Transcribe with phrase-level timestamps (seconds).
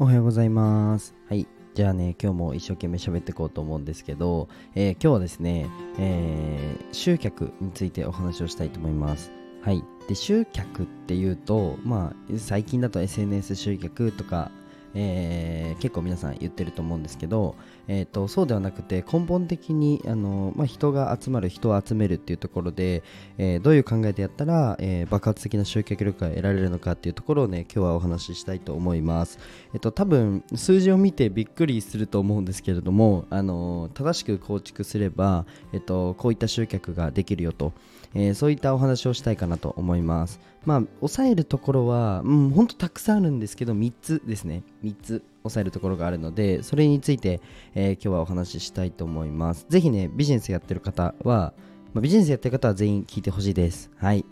[0.00, 1.12] おはようございます。
[1.28, 1.48] はい。
[1.74, 5.66] じゃあね、今日も一生懸命喋っていこうと思うんですけど、えー今日はですね、
[5.98, 9.32] えー集客についてお話をしたいと思います。
[9.60, 9.82] はい。
[10.08, 14.52] で、集客っていうと、まあ、最近だと SNS 集客とか、
[14.94, 17.54] えー結構皆さん言ってると思うんですけど、
[17.86, 23.04] えー、とそうではなくて根本的にあの、まあ、人が集まる人を集めるっていうところで、
[23.36, 29.38] えーどういう考えでやったら、えー爆発的な集客力が得られるのかっていうところをね今日はお話ししたいと思います。
[29.72, 37.72] えっと多分数字を見てびっくりすると思うんですけれども、あの正しく構築すれば、えっとこういった集客ができるよと、
[38.14, 40.40] えーそういったお話をしたいかなと思います。
[40.64, 47.40] まあ抑えるところは、うん、ほんとたくさんあるんですけど3つですね3つ押さえるところがあるのでそれについて、
[47.74, 49.66] えー今日はお話ししたいと思います。
[49.68, 51.52] ぜひねビジネスやってる方は、
[51.94, 53.90] まあ、ビジネスやってる方は全員聞いてほしいです。
[53.96, 54.24] はい。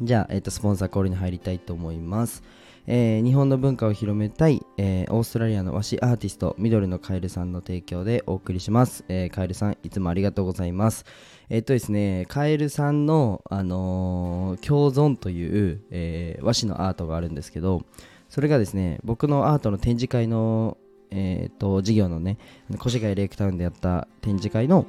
[0.00, 2.42] じゃあ、えっとスポンサーコールに入りたいと思います。
[2.86, 9.04] えー日本の文化を広めたい、えーオーストラリアの和紙アーティスト、緑のカエルさんの提供でお送りします。
[9.08, 11.04] えーカエルさん、いつもありがとうございます。
[11.48, 17.82] えっとですね、カエルさんの、あのー共存という、えー和紙のアートがあるんですけど、
[18.28, 20.76] それがですね、僕のアートの展示会の、
[21.10, 22.38] えー、と事業のね、
[22.74, 24.86] 越谷レイクタウンでやった展示会の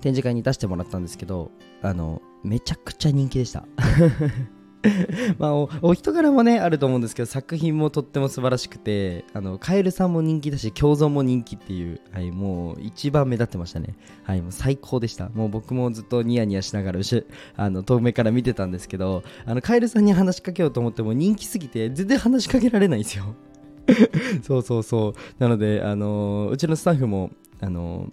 [0.00, 1.50] 展示会に出してもらったんですけど、
[1.82, 3.64] あの、めちゃくちゃ人気でした。
[5.38, 13.94] まあお、お人柄もねあると思うんですけど作品もとっても素晴らしくてあのカエルさんも人気だし共存も人気っていう、はい、もう一番目立ってましたね。
[14.24, 15.28] はいもう最高でした。
[15.30, 17.26] もう僕もずっとニヤニヤしながら後
[17.56, 23.34] あの遠目から見てたんですけどあのカエルさんに話しかけようと思っても人気すぎて全然話しかけられないんですよ。
[24.42, 25.14] そうそうそう。
[25.38, 28.10] なのであのうちのスタッフもあの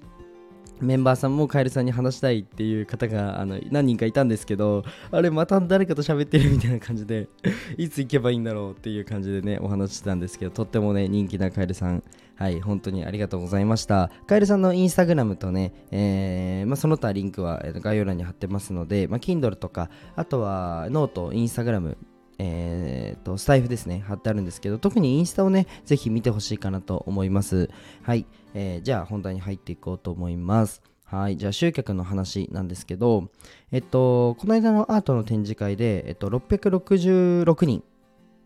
[0.82, 7.28] メンバーさんもカエルさんに話したいっていう方があの何人かいたんですけどあれまた誰かと喋ってるみたいな感じで
[7.78, 12.04] いつ行けばいいんだろうっていう感じでねお話してたんですけどとってもね人気なカエルさん。
[12.36, 14.10] はい本当にありがとうございました。
[14.26, 21.98] カエルさんのインスタグラムとね、えーまあ、その他リンクは概要欄に貼ってますので、まあ、Kindle とかあとはノートインスタグラム
[22.44, 27.70] えー、とスタイフですね貼ってあるんですけど特にインスタをねぜひ見てほしいかなと思います。
[28.02, 28.26] はい、
[28.56, 30.82] えーじゃあ本題に入っていこうと思います。
[31.06, 31.38] はい。
[31.38, 33.30] じゃあ集客の話なんですけど
[33.72, 37.84] えっとこの間のアートの展示会で、えっと、666人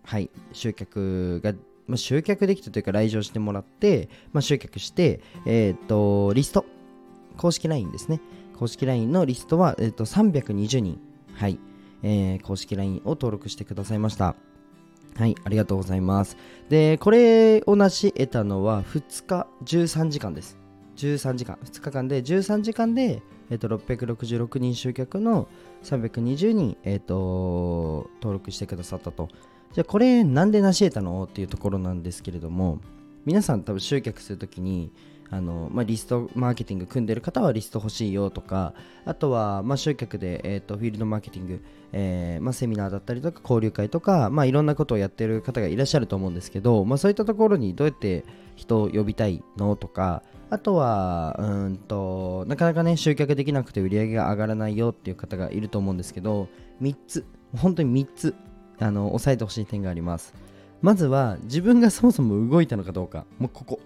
[0.04, 0.30] はい。
[0.52, 1.54] 集客が
[1.88, 6.66] まあ、集客できたというか来場してもらって、まあ、集客して、えっとリスト。
[7.38, 8.20] 公式 LINE ですね。
[8.58, 11.00] 公式 LINE のリストは、えっと320人。
[11.34, 11.60] はい。
[12.04, 14.36] えー公式 LINE を登録してくださいました。
[15.18, 16.36] はい、ありがとうございます。
[16.68, 20.58] で、これを成し得たのは2日13時間です。
[20.98, 25.48] 13時間、2日間で13時間で、えっと666人集客の
[25.84, 29.30] 320人、えっと登録してくださったと。
[29.74, 31.24] じゃあこれなんで成し得たの？
[31.24, 32.80] っていうところなんですけれども、
[33.26, 34.92] 皆さん多分集客するときに、
[35.32, 38.74] あのまあ、リストマーケティング組んでる方はリスト欲しいよとか
[39.06, 41.64] あとは、まあ、集客で、えー、とフィールドマーケティング、
[41.94, 48.24] えーまあ、セミナーだったりとか交流会とか、まあ、いろんなことをやってる方がいらっしゃると思うんですけど、まあ、そういったところにどうやって
[48.56, 50.22] 人を呼びたいのとか
[50.52, 56.50] あとはうんとなかなかね集客できなくて売り上げが上がらないよっていう方がいると思うんですけど
[56.82, 57.26] 3つ
[57.58, 58.36] 本当に3つ
[58.80, 60.34] あの押さえてほしい点があります。
[60.82, 63.26] まずは自分がそもそも動いたのかどうか。
[63.40, 63.80] もうここ。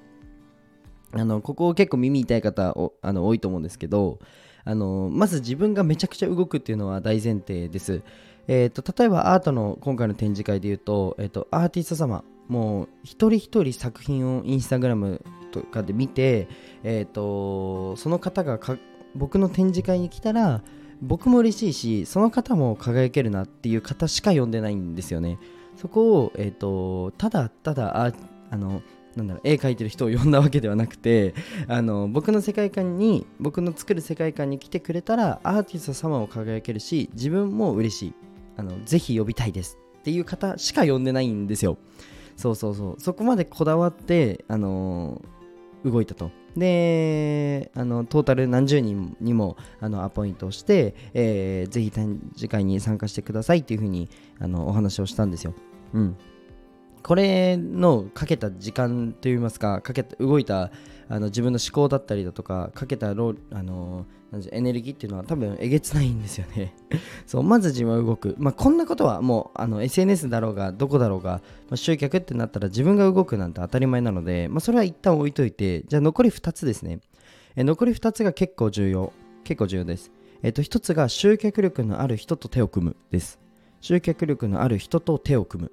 [1.13, 4.19] あのここ結構耳痛い方あの多いと思うんですけど
[4.63, 8.01] あのまず自分がめちゃくちゃ動くっていうのは大前提です。
[8.47, 16.47] えー、と例えばアートの今回の展示会で言うと,、えー、とアーティスト様もう一人一人作品をインスタグラムとかで見て、
[16.83, 18.59] えー、とその方が
[19.13, 20.63] 僕の展示会に来たら
[21.01, 25.37] 僕も嬉しいしその方も輝けるなっていう方しか呼んでないんですよね。
[25.75, 28.13] そこを、えー、とただただあ
[28.49, 28.81] あの
[29.15, 31.33] なんだろう絵描いてる人を呼んだわけではなくて
[31.67, 38.13] あの僕の世界観に僕の作る世界観に来てくれたらアーティスト様を輝けるし自分も嬉しい。
[38.57, 39.77] あのぜひ呼びたいです。
[39.99, 41.77] っていう方しか呼んでないんですよ。
[42.35, 42.95] そうそうそう。
[42.99, 45.21] そこまでこだわってあの
[45.85, 46.31] 動いたと。
[46.57, 55.53] であのトータル何十人にもあのアポイントをして、えーぜひ展示会に参加してくださいっていうふうにあのお話をしたんですよ。
[55.93, 56.17] うん。
[57.03, 60.71] これのかけた時間といいますかかけた動いた
[61.07, 64.05] あの自分の思考だったりだとかかけたロあの
[64.51, 66.75] エネルギーっていうのは多分えげつないんですよね。
[67.25, 76.99] そうまず自分は動く、まあ、こんなことはもうあの SNS だろうがどこだろうが、まあ、集客ってなったら自分が動くなんて当たり前なので、まあ、それは一旦置いといてじゃあ残り2つですね。
[77.55, 79.11] え残り2つが結構重要。
[79.43, 80.11] 結構重要です。
[80.43, 83.39] えっと1つが集客力のある人と手を組むです。
[83.81, 85.71] 集客力のある人と手を組む。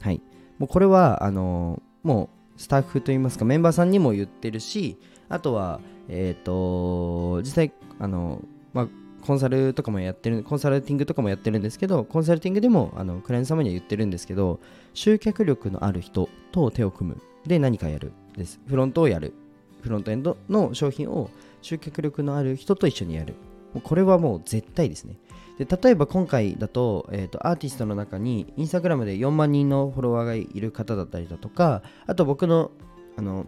[0.00, 0.22] はい。
[0.58, 8.88] もうこれはあのもうスタッフといいますかメンバーさんにも言ってるしあとはえっ、ー、と実際あのまあ
[9.22, 14.60] コンサルとかもやってるコンサルティングとかもやってるんですけどコンサルティングでもあのクライアント様には言ってるんですけど
[14.94, 17.22] 集客力のある人と手を組む。
[17.46, 18.12] で何かやる。
[18.36, 18.60] です。
[18.66, 19.34] フロントをやる。
[19.82, 21.30] フロントエンドの商品を
[21.62, 23.34] 集客力のある人と一緒にやる。
[23.82, 25.16] これはもう絶対ですね。
[25.58, 32.70] で例えば今回だと,、えーと、アーティストの中にインスタグラムで4万人のフォロワーがいる方だったりだとかあと僕の
[33.16, 33.46] あの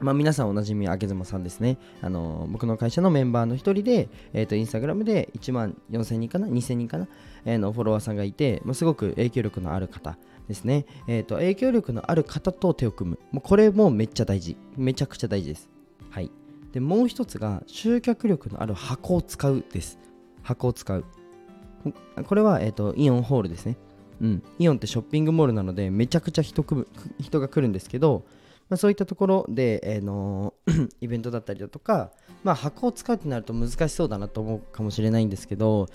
[0.00, 1.76] まあ、皆さんおなじみ、あげずまさんですね。
[2.02, 7.08] あの僕の会社のメンバーの一人で、え、ー、と、インスタグラムで1万4000人かな ?2000 人かな、
[7.44, 10.16] えー、のフォロワーさんがいて、まあ、すごく影響力のある方
[10.46, 10.86] ですね。
[11.08, 13.18] えっ、ー、と、影響力のある方と手を組む。
[13.32, 14.56] もうこれもめっちゃ大事。
[14.76, 15.68] めちゃくちゃ大事です。
[16.10, 16.30] はい。
[16.72, 19.98] で、もう一つが、集客力のある箱を使うです。
[20.42, 21.04] 箱を使う。
[22.26, 23.76] これは、え、ー、と、イオンホールですね。
[24.20, 24.42] うん。
[24.58, 26.88] イオンってショッピングモールなので、めちゃくちゃ人く
[27.20, 28.24] 人が来るんですけど、
[28.68, 30.54] まあ、そういったところで、えー、の
[31.00, 32.12] イベントだったりだとか、
[32.44, 35.88] まあ、箱を使うってなると難しそうだなと思うかもしれないんですけど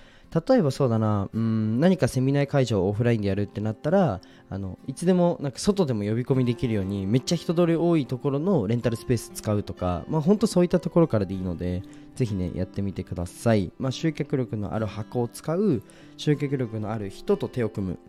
[0.47, 11.83] 例えばそうだなうん何かセミナー会場をオフラインでやるってなったらあのいつでもなんか外でも呼び込みできるようにめっちゃ人通り多いところのレンタルスペース使うとか、まあ、本当そういったところからでいいので
[12.15, 15.83] ぜひねやってみてください、まあ、集客力のある箱を使う
[16.17, 17.99] 集客力のある人と手を組む。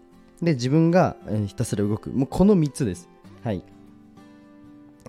[0.43, 2.11] で自分が、え、ひたすら動く。
[2.11, 3.09] もうこの3つです。
[3.43, 3.63] はい。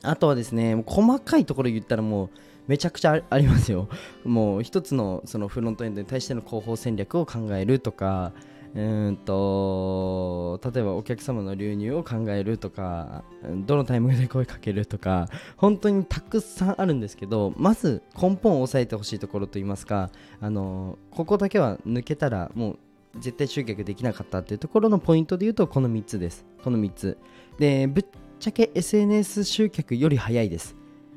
[0.01, 2.29] あとはですね、細かいところ言ったらもう
[2.67, 3.87] めちゃくちゃありますよ。
[4.23, 8.33] もう一つのそのフロントエンドに対しての広報戦略を考えるとか、
[8.75, 13.23] うんと例えばお客様の流入を考えるとか
[13.65, 20.11] どのタイミングで声かけるとか本当にたくさんあるんですけどまず根本を押さえてほしいところといいますか
[20.41, 22.79] あのここだけは抜けたらもう
[23.17, 27.17] 絶対集客できなかったっていうところのポイントで言うとこの3つですこの3つ
[27.57, 28.05] でぶっ
[28.39, 30.75] ちゃけ SNS 集客より早いです。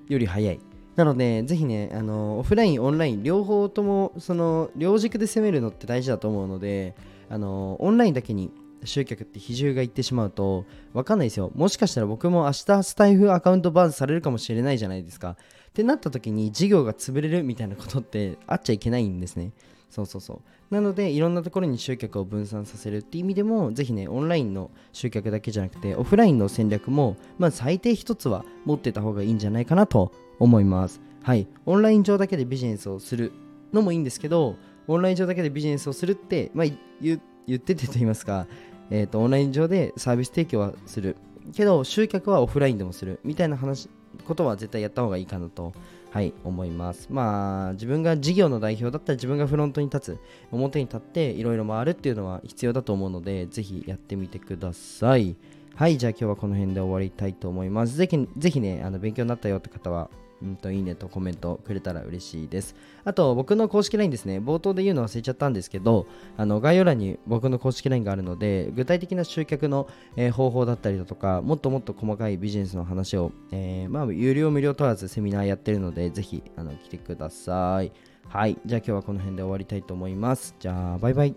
[0.09, 0.61] より早い。
[0.97, 6.97] なので、ぜひね、あのオフライン、オンライン、両方とも、その、両軸で攻めるのって大事だと思うので、
[7.29, 8.51] あのオンラインだけに
[8.85, 11.53] 集客って比重がいってしまうと、わかんないですよ。
[11.55, 15.37] もしかしたら僕も明日スタイフアカウントバーンされるかもしれないじゃないですか。
[15.69, 19.53] ってなった時に事業が潰れるみたいなことってあっちゃいけないんですね。
[19.91, 20.75] そうそうそう。
[20.75, 31.01] なので、いろんなところに集客を分散させるっていう意味でも、ぜひね、オンラインの集客だけじゃなくて、オフラインの戦略も、まあ、最低一つは持ってた方がいいんじゃないかなと思います。
[31.23, 31.47] はい。
[31.65, 33.33] オンライン上だけでビジネスをする
[33.73, 34.57] のもいいんですけど、
[34.87, 36.67] オンライン上だけでビジネスをするって、まあ、
[37.01, 37.21] 言
[37.57, 38.47] っててと言いますか、
[38.91, 41.17] えっ、ー、と、オンライン上でサービス提供はする。
[41.55, 43.21] けど、集客はオフラインでもする。
[43.25, 43.89] みたいな話、
[44.27, 45.73] ことは絶対やった方がいいかなと
[46.11, 47.09] はい、思います。
[47.11, 50.19] まあ、自分が事業の代表だったら自分がフロントに立つ、
[50.51, 55.37] 表に立っていろいろ回るっていうのは必要だと思うので、ぜひやってみてください。
[55.75, 57.97] はい、じゃあ今日はこの辺で終わりたいと思います。
[57.97, 60.11] ぜひ、ぜひね、あの勉強になったよって方は、
[60.43, 62.75] うんと、いいねとコメントくれたら嬉しいです。
[63.05, 66.07] あと、僕の公式 LINE ですね、冒頭で言うの忘れちゃったんですけど、
[66.37, 77.93] あの概要欄に僕の公式 LINE があるので、具体的な集客の、えー、方法だったりだとか、もっともっと細かいビジネスの話を、えー、まあ、有料無料問わずセミナーやってるので、ぜひ、あの、来てください。
[78.29, 78.59] はい。
[78.67, 80.55] じゃあ今日はこの辺で終わりたいと思います。
[80.59, 81.35] じゃあ、バイバイ。